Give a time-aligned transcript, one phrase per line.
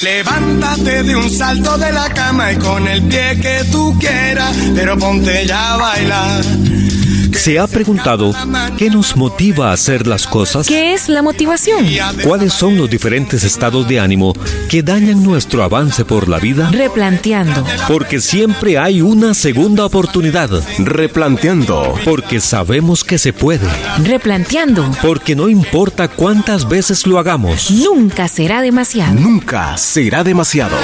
[0.00, 4.96] Levántate de un salto de la cama y con el pie que tú quieras, pero
[4.96, 6.44] ponte ya a bailar.
[7.32, 8.32] ¿Se ha preguntado
[8.76, 10.66] qué nos motiva a hacer las cosas?
[10.66, 11.86] ¿Qué es la motivación?
[12.24, 14.32] ¿Cuáles son los diferentes estados de ánimo
[14.68, 16.70] que dañan nuestro avance por la vida?
[16.70, 17.64] Replanteando.
[17.86, 20.50] Porque siempre hay una segunda oportunidad.
[20.78, 21.94] Replanteando.
[22.04, 23.68] Porque sabemos que se puede.
[24.02, 24.90] Replanteando.
[25.02, 27.70] Porque no importa cuántas veces lo hagamos.
[27.70, 29.14] Nunca será demasiado.
[29.14, 30.76] Nunca será demasiado.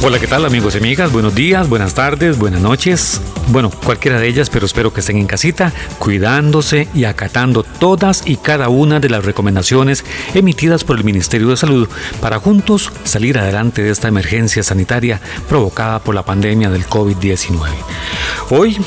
[0.00, 1.10] Hola, ¿qué tal amigos y amigas?
[1.10, 3.20] Buenos días, buenas tardes, buenas noches.
[3.48, 8.36] Bueno, cualquiera de ellas, pero espero que estén en casita, cuidándose y acatando todas y
[8.36, 11.88] cada una de las recomendaciones emitidas por el Ministerio de Salud
[12.20, 17.58] para juntos salir adelante de esta emergencia sanitaria provocada por la pandemia del COVID-19.
[18.50, 18.78] Hoy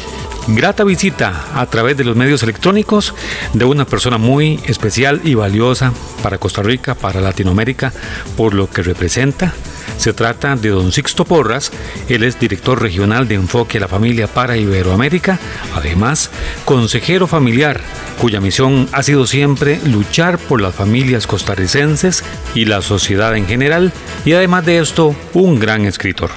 [0.48, 3.14] grata visita a través de los medios electrónicos
[3.54, 5.92] de una persona muy especial y valiosa
[6.24, 7.92] para Costa Rica, para Latinoamérica,
[8.38, 9.54] por lo que representa,
[9.98, 11.72] se trata de don Sixto Porras,
[12.10, 15.40] él es director regional de Enfoque a la Familia para Iberoamérica,
[15.76, 16.32] además
[16.66, 17.82] consejero familiar,
[18.20, 22.24] cuya misión ha sido siempre luchar por las familias costarricenses
[22.56, 23.92] y la sociedad en general,
[24.26, 26.32] y además de esto, un gran escritor.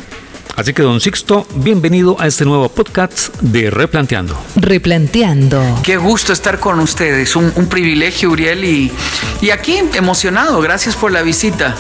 [0.57, 4.39] Así que, don Sixto, bienvenido a este nuevo podcast de Replanteando.
[4.55, 5.81] Replanteando.
[5.83, 8.93] Qué gusto estar con ustedes, un, un privilegio, Uriel, y,
[9.41, 10.61] y aquí emocionado.
[10.61, 11.75] Gracias por la visita.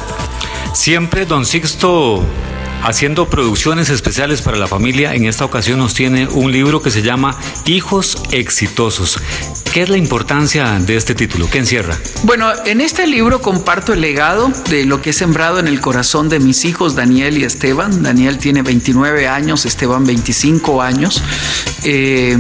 [0.75, 2.22] Siempre don Sixto
[2.83, 5.14] haciendo producciones especiales para la familia.
[5.14, 9.19] En esta ocasión nos tiene un libro que se llama Hijos Exitosos.
[9.75, 11.50] ¿Qué es la importancia de este título?
[11.50, 11.98] ¿Qué encierra?
[12.22, 16.28] Bueno, en este libro comparto el legado de lo que he sembrado en el corazón
[16.28, 18.05] de mis hijos, Daniel y Esteban.
[18.05, 21.20] Daniel tiene 29 años, Esteban 25 años.
[21.83, 22.39] Eh,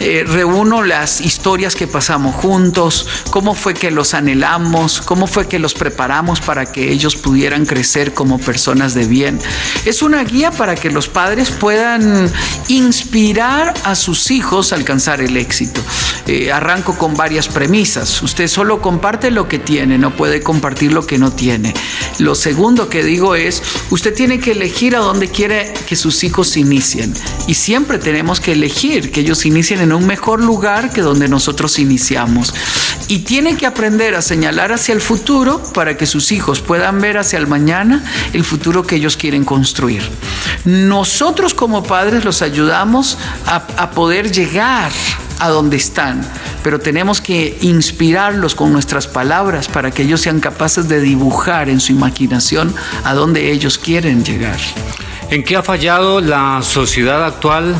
[0.00, 5.58] eh, reúno las historias que pasamos juntos, cómo fue que los anhelamos, cómo fue que
[5.58, 9.40] los preparamos para que ellos pudieran crecer como personas de bien.
[9.84, 12.30] Es una guía para que los padres puedan
[12.68, 15.80] inspirar a sus hijos a alcanzar el éxito.
[16.26, 16.52] Eh,
[16.82, 18.22] con varias premisas.
[18.22, 21.72] Usted solo comparte lo que tiene, no puede compartir lo que no tiene.
[22.18, 26.56] Lo segundo que digo es, usted tiene que elegir a dónde quiere que sus hijos
[26.56, 27.14] inicien.
[27.46, 31.78] Y siempre tenemos que elegir que ellos inicien en un mejor lugar que donde nosotros
[31.78, 32.52] iniciamos.
[33.08, 37.18] Y tiene que aprender a señalar hacia el futuro para que sus hijos puedan ver
[37.18, 38.02] hacia el mañana
[38.32, 40.02] el futuro que ellos quieren construir.
[40.64, 44.90] Nosotros como padres los ayudamos a, a poder llegar
[45.44, 46.22] a donde están,
[46.62, 51.80] pero tenemos que inspirarlos con nuestras palabras para que ellos sean capaces de dibujar en
[51.80, 52.74] su imaginación
[53.04, 54.58] a donde ellos quieren llegar.
[55.30, 57.74] ¿En qué ha fallado la sociedad actual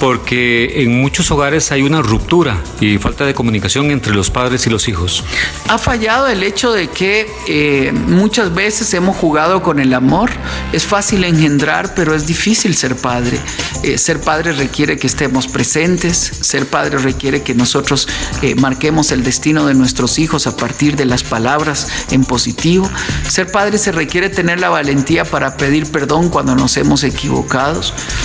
[0.00, 4.70] porque en muchos hogares hay una ruptura y falta de comunicación entre los padres y
[4.70, 5.22] los hijos.
[5.68, 10.30] Ha fallado el hecho de que eh, muchas veces hemos jugado con el amor.
[10.72, 13.38] Es fácil engendrar, pero es difícil ser padre.
[13.82, 18.08] Eh, ser padre requiere que estemos presentes, ser padre requiere que nosotros
[18.40, 22.88] eh, marquemos el destino de nuestros hijos a partir de las palabras en positivo.
[23.28, 27.82] Ser padre se requiere tener la valentía para pedir perdón cuando nos hemos equivocado.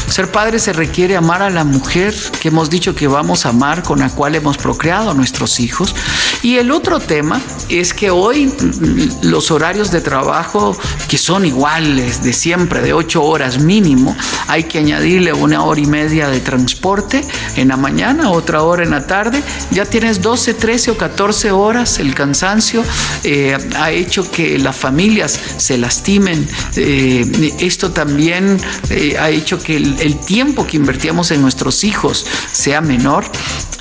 [0.08, 3.84] Ser padre se requiere amar a la mujer que hemos dicho que vamos a amar,
[3.84, 5.94] con la cual hemos procreado a nuestros hijos.
[6.42, 10.78] Y el otro tema es que hoy mm, los horarios de trabajo,
[11.08, 14.16] que son iguales de siempre, de ocho horas mínimo,
[14.48, 17.24] hay que añadirle una hora y media de transporte
[17.56, 19.42] en la mañana, otra hora en la tarde.
[19.72, 22.00] Ya tienes 12, 13 o 14 horas.
[22.00, 22.84] El cansancio
[23.24, 26.48] eh, ha hecho que las familias se lastimen.
[26.76, 28.58] Eh, esto también
[28.90, 33.24] eh, ha hecho que el, el tiempo que invertíamos en nuestro nuestros hijos sea menor.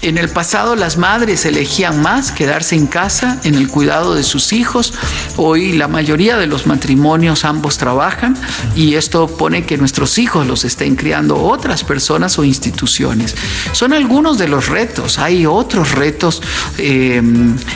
[0.04, 4.52] En el pasado las madres elegían más quedarse en casa en el cuidado de sus
[4.52, 4.92] hijos.
[5.38, 8.36] Hoy la mayoría de los matrimonios ambos trabajan
[8.76, 13.34] y esto pone que nuestros hijos los estén criando otras personas o instituciones.
[13.72, 15.18] Son algunos de los retos.
[15.18, 16.42] Hay otros retos
[16.76, 17.22] eh,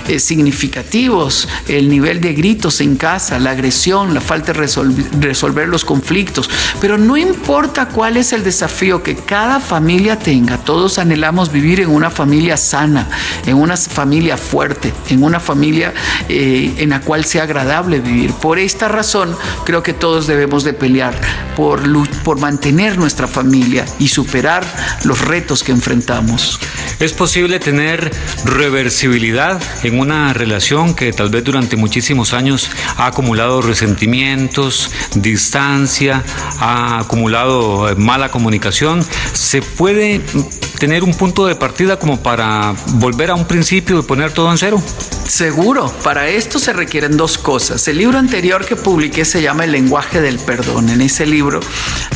[0.07, 1.49] eh, significativos.
[1.67, 4.69] El nivel de gritos en casa, la agresión, la falta de
[5.19, 6.51] resolver, los conflictos.
[6.79, 11.89] Pero no importa cuál es el desafío que cada familia tenga, todos anhelamos vivir en
[11.89, 13.09] una familia sana,
[13.47, 15.95] en una familia fuerte, en una familia
[16.29, 18.33] eh, en la cual sea agradable vivir.
[18.33, 21.15] Por esta razón, creo que todos debemos de pelear
[21.59, 21.83] por,
[22.23, 24.65] por mantener nuestra familia y superar
[25.03, 26.61] los retos que enfrentamos.
[27.01, 28.13] ¿Es posible tener
[28.45, 36.23] reversibilidad en una relación que tal vez durante muchísimos años ha acumulado resentimientos, distancia,
[36.61, 39.05] ha acumulado mala comunicación?
[39.33, 40.21] ¿Se puede
[40.79, 44.59] tener un punto de partida como para volver a un principio y poner todo en
[44.59, 44.81] cero?
[45.29, 47.87] Seguro, para esto se requieren dos cosas.
[47.87, 50.89] El libro anterior que publiqué se llama El lenguaje del perdón.
[50.89, 51.48] En ese libro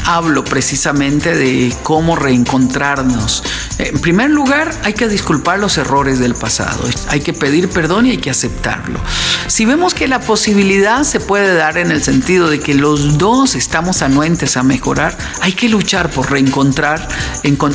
[0.07, 3.43] hablo precisamente de cómo reencontrarnos.
[3.89, 6.89] En primer lugar, hay que disculpar los errores del pasado.
[7.09, 9.01] Hay que pedir perdón y hay que aceptarlo.
[9.49, 13.55] Si vemos que la posibilidad se puede dar en el sentido de que los dos
[13.55, 17.09] estamos anuentes a mejorar, hay que luchar por reencontrar,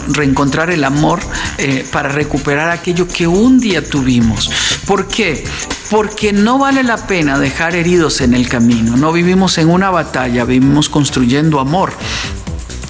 [0.09, 1.19] reencontrar el amor
[1.57, 4.49] eh, para recuperar aquello que un día tuvimos.
[4.85, 5.43] ¿Por qué?
[5.89, 8.95] Porque no vale la pena dejar heridos en el camino.
[8.95, 11.91] No vivimos en una batalla, vivimos construyendo amor.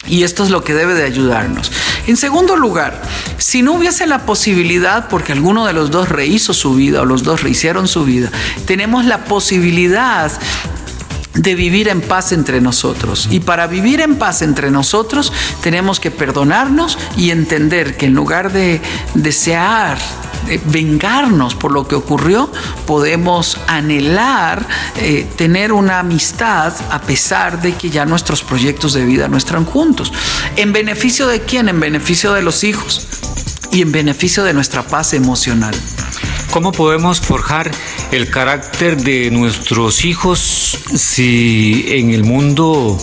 [0.08, 1.72] Y esto es lo que debe de ayudarnos.
[2.08, 3.02] En segundo lugar,
[3.38, 7.24] si no hubiese la posibilidad, porque alguno de los dos rehizo su vida o los
[7.24, 8.32] dos rehicieron su vida,
[8.66, 10.32] tenemos la posibilidad
[11.34, 13.28] de vivir en paz entre nosotros.
[13.30, 18.52] Y para vivir en paz entre nosotros tenemos que perdonarnos y entender que en lugar
[18.52, 18.82] de
[19.14, 19.98] desear
[20.66, 22.52] vengarnos por lo que ocurrió,
[22.86, 24.66] podemos anhelar
[24.98, 29.66] eh, tener una amistad a pesar de que ya nuestros proyectos de vida no están
[29.66, 30.12] juntos.
[30.56, 31.70] ¿En beneficio de quién?
[31.70, 33.08] En beneficio de los hijos
[33.72, 35.76] y en beneficio de nuestra paz emocional.
[36.58, 37.70] ¿Cómo podemos forjar
[38.12, 42.98] el carácter de nuestros hijos si en el mundo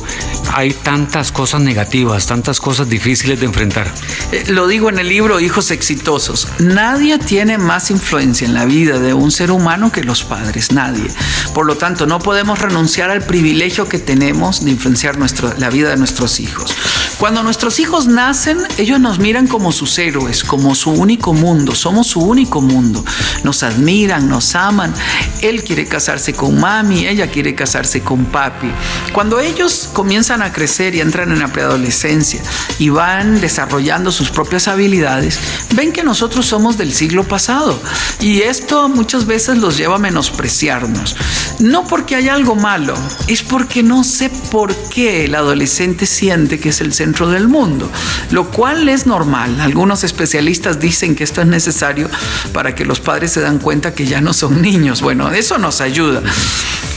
[0.53, 3.95] hay tantas cosas negativas, tantas cosas difíciles de enfrentar?
[4.33, 6.49] Eh, lo digo en el libro Hijos Exitosos.
[6.59, 11.09] Nadie tiene más influencia en la vida de un ser humano que los padres, nadie.
[11.55, 15.17] Por lo tanto, no podemos renunciar al privilegio que tenemos de influenciar
[15.59, 16.75] la vida de nuestros hijos.
[17.19, 22.09] Cuando nuestros hijos nacen, ellos nos miran como sus héroes, como su único mundo, somos
[22.09, 23.05] su único mundo.
[23.45, 24.93] Nos admiran, nos aman.
[25.41, 28.71] Él quiere casarse con mami, ella quiere casarse con papi.
[29.13, 32.43] Cuando ellos comienzan a crecer y entran en la preadolescencia
[32.79, 35.39] y van desarrollando sus propias habilidades,
[35.75, 37.79] ven que nosotros somos del siglo pasado.
[38.21, 41.17] Y esto muchas veces los lleva a menospreciarnos.
[41.59, 42.95] No porque hay algo malo,
[43.29, 47.91] es porque no sé por qué el adolescente siente que es el centro del mundo,
[48.31, 49.61] lo cual es normal.
[49.61, 52.11] Algunos especialistas dicen que esto es necesario
[52.53, 55.03] para que los padres se dan cuenta que ya no son niños.
[55.03, 56.23] Bueno, eso nos ayuda.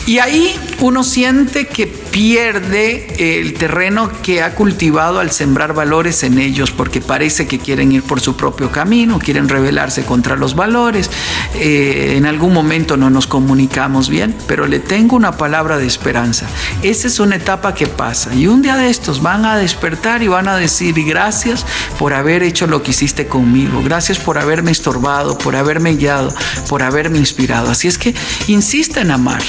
[0.05, 1.87] Y ahí uno siente que
[2.17, 7.91] pierde el terreno que ha cultivado al sembrar valores en ellos, porque parece que quieren
[7.91, 11.11] ir por su propio camino, quieren rebelarse contra los valores.
[11.53, 16.47] Eh, en algún momento no nos comunicamos bien, pero le tengo una palabra de esperanza.
[16.81, 20.27] Esa es una etapa que pasa y un día de estos van a despertar y
[20.27, 21.67] van a decir gracias
[21.99, 26.33] por haber hecho lo que hiciste conmigo, gracias por haberme estorbado, por haberme guiado,
[26.67, 27.69] por haberme inspirado.
[27.69, 28.15] Así es que
[28.47, 29.43] insista en amar.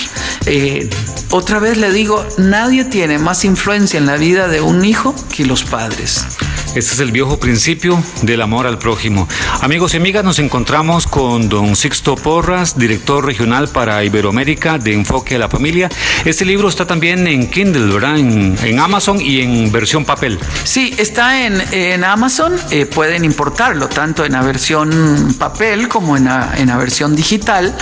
[0.44, 0.90] Eh,
[1.30, 2.26] otra vez le digo,
[2.60, 6.26] nadie tiene más influencia en la vida de un hijo que los padres.
[6.74, 9.26] Este es el viejo principio del amor al prójimo.
[9.62, 15.36] Amigos y amigas, nos encontramos con don Sixto Porras, director regional para Iberoamérica de Enfoque
[15.36, 15.88] a la Familia.
[16.26, 18.18] Este libro está también en Kindle, ¿verdad?
[18.18, 20.38] En, Amazon y en versión papel.
[20.64, 22.54] Sí, está en, Amazon.
[22.70, 27.74] Eh, pueden importarlo tanto en la versión papel como en en la versión digital.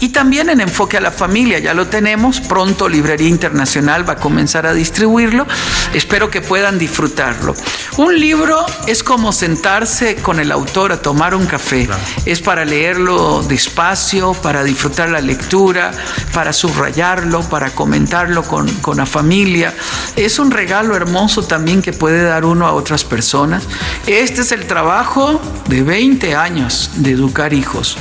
[0.00, 1.58] Y también en Enfoque a la Familia.
[1.60, 2.40] Ya lo tenemos.
[2.40, 5.46] Pronto Librería Internacional va a comenzar a distribuirlo.
[5.94, 7.54] Espero que puedan disfrutarlo.
[7.96, 11.88] Un libro libro es como sentarse con el autor a tomar un café.
[12.26, 15.92] Es para leerlo despacio, para disfrutar la lectura,
[16.32, 19.72] para subrayarlo, para comentarlo con, con la familia.
[20.16, 23.62] Es un regalo hermoso también que puede dar uno a otras personas.
[24.06, 27.96] Este es el trabajo de 20 años de educar hijos.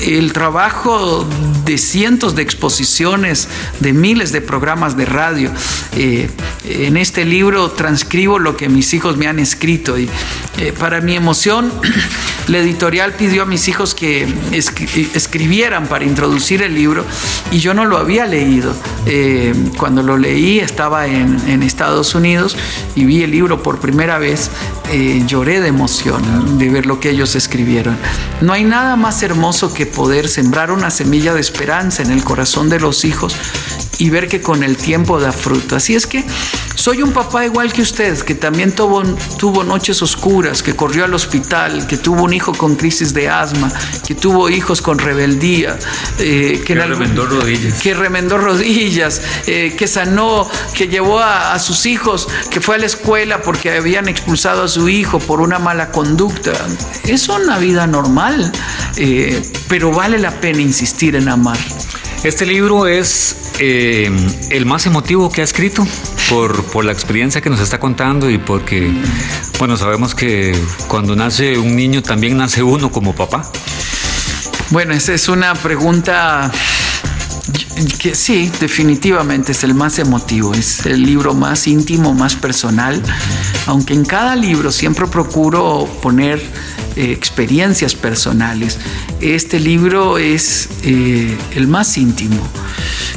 [0.00, 1.26] El trabajo
[1.66, 3.48] de cientos de exposiciones,
[3.80, 5.50] de miles de programas de radio.
[5.92, 6.30] Eh,
[6.64, 10.08] en este libro transcribo lo que mis hijos me han escrito y
[10.58, 11.72] eh, para mi emoción,
[12.48, 17.04] la editorial pidió a mis hijos que escribieran para introducir el libro
[17.50, 18.72] y yo no lo había leído.
[19.06, 22.56] Eh, cuando lo leí estaba en, Estados Unidos
[22.94, 24.50] y vi el libro por primera vez,
[24.92, 27.96] eh, lloré de emoción de ver lo que ellos escribieron.
[28.42, 32.68] No hay nada más hermoso que poder sembrar una semilla de esperanza en el corazón
[32.68, 33.34] de los hijos
[33.98, 35.76] y ver que con el tiempo da fruto.
[35.76, 36.24] Así es que
[36.84, 39.02] Soy un papá igual que usted, que también tuvo,
[39.38, 43.72] tuvo noches oscuras, que corrió al hospital, que tuvo un hijo con crisis de asma,
[44.06, 45.78] que tuvo hijos con rebeldía,
[46.18, 47.80] eh, que, remendó rodillas.
[47.80, 52.84] Que remendó rodillas, eh, que sanó, que llevó a, sus hijos, que fue a la
[52.84, 56.52] escuela porque habían expulsado a su hijo por una mala conducta.
[57.04, 58.52] Es una vida normal,
[58.98, 61.56] eh, pero vale la pena insistir en amar.
[62.24, 64.10] Este libro es eh,
[64.48, 65.86] el más emotivo que ha escrito
[66.30, 68.90] por, por, la experiencia que nos está contando y porque,
[69.58, 73.52] bueno, sabemos que cuando nace un niño también nace uno como papá.
[74.70, 76.50] Bueno, esa es una pregunta
[78.00, 83.02] que sí, definitivamente es el más emotivo, es el libro más íntimo, más personal,
[83.66, 86.42] aunque en cada libro siempre procuro poner
[86.96, 88.78] eh, experiencias personales.
[89.20, 92.40] Este libro es eh, el más íntimo.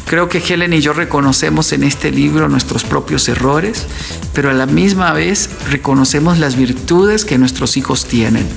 [0.06, 3.86] Creo que Helen y yo reconocemos en este libro nuestros propios errores,
[4.32, 8.48] pero a la misma vez reconocemos las virtudes que nuestros hijos tienen.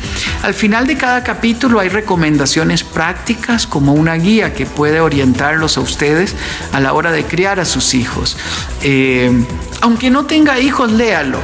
[0.42, 5.80] Al final de cada capítulo hay recomendaciones prácticas como una guía que puede orientarlos a
[5.80, 6.36] ustedes
[6.72, 8.36] a la hora de criar a sus hijos.
[8.82, 9.32] Eh,
[9.80, 11.38] aunque no tenga hijos, léalo.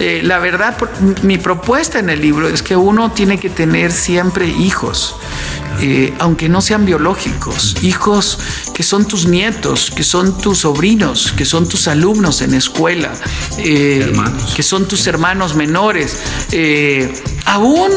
[0.00, 0.76] Eh, la verdad,
[1.22, 5.16] mi propuesta en el libro es que uno tiene que tener siempre hijos.
[5.80, 8.38] Eh, aunque no sean biológicos, hijos
[8.74, 13.12] que son tus nietos, que son tus sobrinos, que son tus alumnos en escuela,
[13.58, 14.12] eh,
[14.56, 16.18] que son tus hermanos menores,
[17.44, 17.92] aún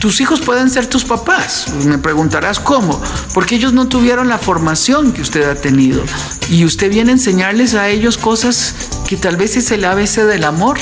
[0.00, 1.64] tus hijos pueden ser tus papás.
[1.86, 3.00] Me preguntarás cómo,
[3.32, 6.02] porque ellos no tuvieron la formación que usted ha tenido
[6.48, 8.74] y usted viene a enseñarles a ellos cosas
[9.08, 10.78] que tal vez es el ABC del amor.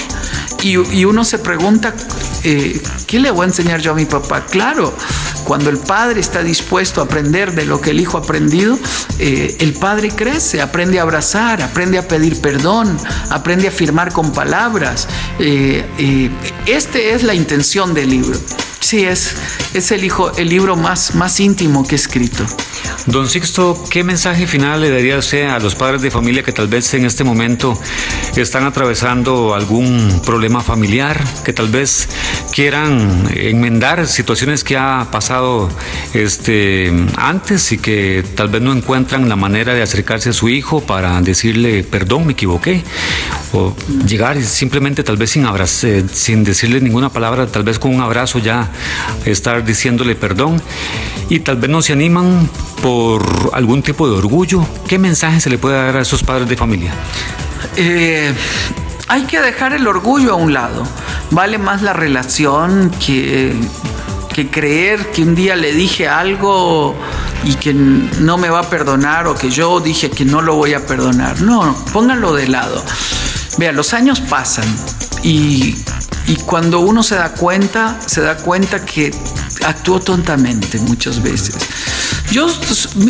[0.62, 1.92] Y, uno se pregunta,
[2.44, 4.46] eh, ¿qué le voy a enseñar yo a mi papá?
[4.46, 4.94] Claro,
[5.42, 8.78] cuando el padre está dispuesto a aprender de lo que el hijo ha aprendido,
[9.18, 12.96] eh, el padre crece, aprende a abrazar, aprende a pedir perdón,
[13.30, 15.08] aprende a firmar con palabras.
[15.40, 16.30] Eh,
[16.66, 18.38] esta es la intención del libro.
[18.92, 19.34] Sí, es,
[19.72, 22.44] es el, hijo, el libro más, más íntimo que he escrito.
[23.06, 26.68] Don Sixto, ¿qué mensaje final le daría usted a los padres de familia que tal
[26.68, 27.76] vez en este momento
[28.36, 32.06] están atravesando algún problema familiar, que tal vez
[32.52, 35.70] quieran enmendar situaciones que ha pasado
[36.12, 40.82] este, antes y que tal vez no encuentran la manera de acercarse a su hijo
[40.82, 42.84] para decirle perdón, me equivoqué?
[43.54, 43.74] O
[44.06, 48.38] llegar simplemente tal vez sin, abrazar, sin decirle ninguna palabra, tal vez con un abrazo
[48.38, 48.70] ya
[49.24, 50.60] estar diciéndole perdón
[51.28, 52.48] y tal vez no se animan
[52.82, 54.66] por algún tipo de orgullo.
[54.86, 56.92] ¿Qué mensaje se le puede dar a esos padres de familia?
[57.76, 58.34] Eh,
[59.08, 60.82] hay que dejar el orgullo a un lado.
[61.30, 63.54] Vale más la relación que,
[64.34, 66.94] que creer que un día le dije algo
[67.44, 70.74] y que no me va a perdonar o que yo dije que no lo voy
[70.74, 71.40] a perdonar.
[71.40, 72.84] No, pónganlo de lado.
[73.58, 74.64] Vea, los años pasan
[75.22, 75.76] y
[76.26, 79.10] y cuando uno se da cuenta, se da cuenta que
[79.64, 81.56] actuó tontamente muchas veces.
[82.30, 82.46] Yo,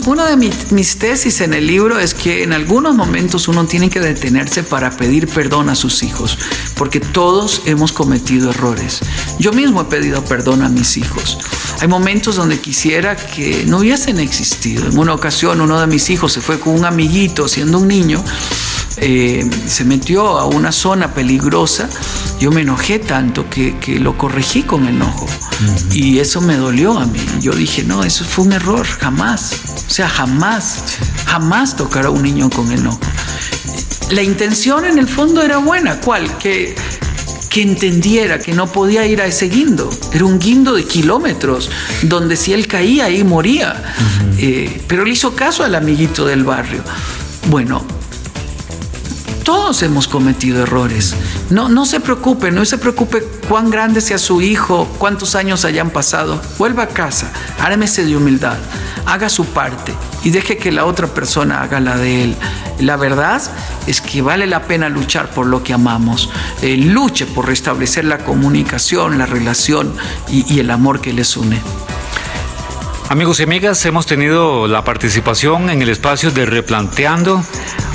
[0.06, 4.00] una de mis, tesis en el libro es que en algunos momentos uno tiene que
[4.00, 6.36] detenerse para pedir perdón a sus hijos,
[6.74, 8.98] porque todos hemos cometido errores.
[9.38, 11.38] Yo mismo he pedido perdón a mis hijos.
[11.80, 14.88] Hay momentos donde quisiera que no hubiesen existido.
[14.88, 18.24] En una ocasión uno de mis hijos se fue con un amiguito siendo un niño
[18.98, 21.88] eh, se metió a una zona peligrosa,
[22.40, 25.26] yo me enojé tanto que, lo corregí con enojo.
[25.92, 27.20] Y eso me dolió a mí.
[27.40, 29.52] Yo dije, no, eso fue un error, jamás.
[29.86, 30.82] O sea, jamás,
[31.26, 33.00] jamás tocar a un niño con enojo.
[34.10, 36.00] La intención en el fondo era buena.
[36.00, 36.36] ¿Cuál?
[36.38, 36.74] Que
[37.52, 39.90] que entendiera que no podía ir a ese guindo.
[40.14, 41.70] Era un guindo de kilómetros,
[42.00, 43.94] donde si él caía ahí moría.
[44.38, 46.82] Eh, pero le hizo caso al amiguito del barrio.
[47.50, 47.84] Bueno,
[49.52, 51.14] todos hemos cometido errores.
[51.50, 55.90] No, no se preocupe, no se preocupe cuán grande sea su hijo, cuántos años hayan
[55.90, 56.40] pasado.
[56.56, 57.30] Vuelva a casa,
[57.60, 58.56] ármese de humildad,
[59.04, 59.92] haga su parte
[60.24, 62.36] y deje que la otra persona haga la de él.
[62.80, 63.42] La verdad
[63.86, 66.30] es que vale la pena luchar por lo que amamos.
[66.62, 69.94] Eh, luche por restablecer la comunicación, la relación
[70.30, 71.60] y el amor que les une.
[73.10, 77.44] Amigos y amigas, hemos tenido la participación en el espacio de Replanteando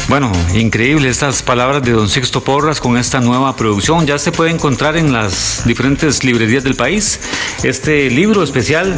[0.07, 4.05] bueno, increíble estas palabras de don Sixto Porras con esta nueva producción.
[4.05, 7.19] Ya se puede encontrar en las diferentes librerías del país
[7.63, 8.95] este libro especial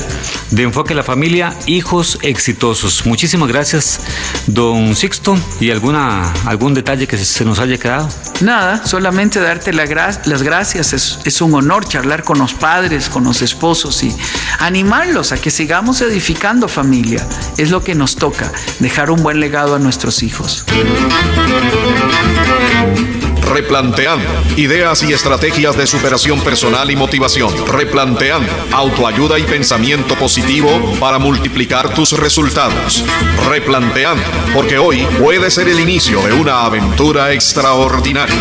[0.51, 3.07] de Enfoque a la Familia, Hijos Exitosos.
[3.07, 4.01] Muchísimas gracias,
[4.45, 5.35] don Sixto.
[5.59, 8.07] ¿Y alguna, algún detalle que se nos haya quedado?
[8.41, 9.89] Nada, solamente darte las
[10.43, 10.93] gracias.
[10.93, 14.15] Es, es un honor charlar con los padres, con los esposos y
[14.59, 17.25] animarlos a que sigamos edificando familia.
[17.57, 20.65] Es lo que nos toca, dejar un buen legado a nuestros hijos.
[23.51, 24.25] Replanteando.
[24.57, 27.53] Ideas y estrategias de superación personal y motivación.
[27.67, 28.51] Replanteando.
[28.71, 33.03] Autoayuda y pensamiento positivo para multiplicar tus resultados.
[33.49, 34.23] Replanteando.
[34.53, 38.35] Porque hoy puede ser el inicio de una aventura extraordinaria.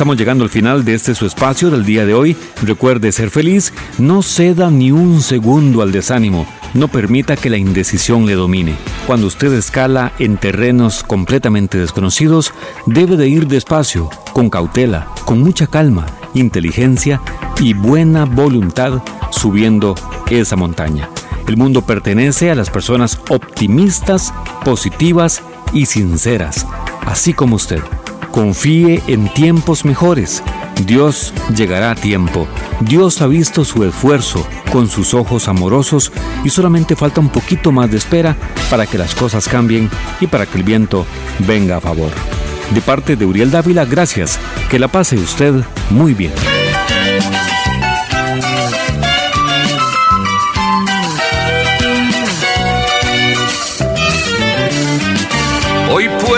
[0.00, 2.34] Estamos llegando al final de este su espacio del día de hoy.
[2.62, 8.24] Recuerde ser feliz, no ceda ni un segundo al desánimo, no permita que la indecisión
[8.24, 8.76] le domine.
[9.06, 12.54] Cuando usted escala en terrenos completamente desconocidos,
[12.86, 17.20] debe de ir despacio, con cautela, con mucha calma, inteligencia
[17.60, 19.94] y buena voluntad subiendo
[20.30, 21.10] esa montaña.
[21.46, 24.32] El mundo pertenece a las personas optimistas,
[24.64, 25.42] positivas
[25.74, 26.66] y sinceras,
[27.04, 27.82] así como usted.
[28.30, 30.42] Confíe en tiempos mejores.
[30.86, 32.46] Dios llegará a tiempo.
[32.80, 36.12] Dios ha visto su esfuerzo con sus ojos amorosos
[36.44, 38.36] y solamente falta un poquito más de espera
[38.70, 41.06] para que las cosas cambien y para que el viento
[41.40, 42.10] venga a favor.
[42.72, 44.38] De parte de Uriel Dávila, gracias.
[44.70, 45.54] Que la pase usted
[45.90, 46.32] muy bien.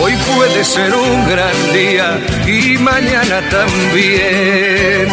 [0.00, 5.08] Hoy puede ser un gran día y mañana también.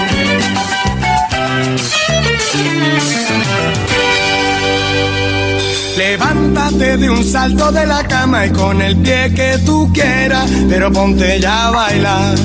[5.98, 10.91] Levántate de un salto de la cama y con el pie que tú quieras, pero
[10.91, 12.36] ponte ya a bailar.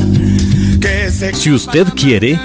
[0.80, 2.38] Que se Si usted quiere,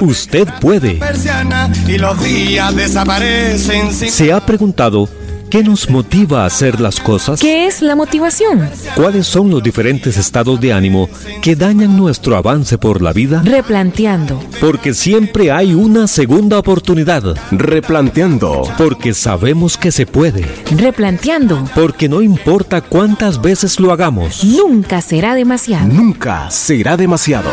[0.00, 0.92] usted puede.
[0.94, 5.08] persiana y los días desaparecen sin ¿Se ha preguntado
[5.50, 7.40] qué nos motiva a hacer las cosas?
[7.40, 8.70] ¿Qué es la motivación?
[8.94, 11.08] ¿Cuáles son los diferentes estados de ánimo
[11.42, 13.42] que dañan nuestro avance por la vida?
[13.44, 14.40] Replanteando.
[14.60, 17.36] Porque siempre hay una segunda oportunidad.
[17.50, 18.62] Replanteando.
[18.78, 20.46] Porque sabemos que se puede.
[20.76, 21.64] Replanteando.
[21.74, 24.44] Porque no importa cuántas veces lo hagamos.
[24.44, 25.88] Nunca será demasiado.
[25.88, 27.50] Nunca será demasiado.